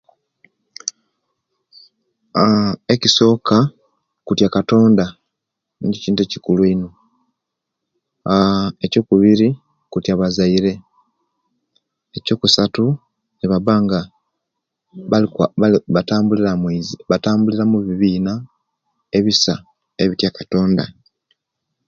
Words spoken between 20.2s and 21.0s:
katonda.